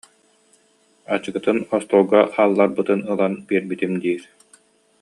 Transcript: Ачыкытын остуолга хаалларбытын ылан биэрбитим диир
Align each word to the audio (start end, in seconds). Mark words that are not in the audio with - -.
Ачыкытын 1.13 1.59
остуолга 1.75 2.21
хаалларбытын 2.33 2.99
ылан 3.11 3.33
биэрбитим 3.47 3.93
диир 4.03 4.23